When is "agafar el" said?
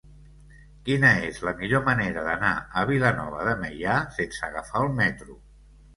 4.49-4.91